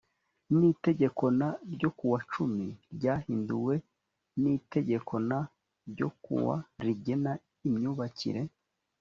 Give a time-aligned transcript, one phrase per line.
[0.57, 1.41] n itegeko n
[1.73, 3.75] ryo ku wa cumi ryahinduwe
[4.41, 5.31] n itegeko n
[5.91, 7.33] ryo ku wa rigena
[7.67, 8.41] imyubakire